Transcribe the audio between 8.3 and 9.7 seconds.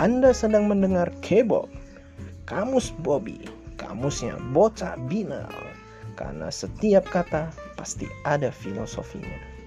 filosofinya.